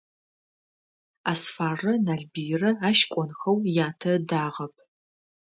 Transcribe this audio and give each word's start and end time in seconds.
Асфаррэ 1.31 1.93
Налбыйрэ 2.05 2.71
ащ 2.89 2.99
кӀонхэу 3.11 3.57
ятэ 3.87 4.09
ыдагъэп. 4.17 4.73